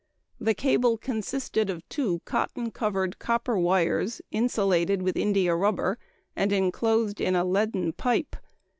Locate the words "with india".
5.03-5.53